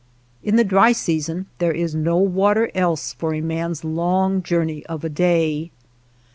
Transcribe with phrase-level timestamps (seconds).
[0.41, 4.83] In the dry season there is no water else for a man s long journey
[4.87, 5.69] of a day.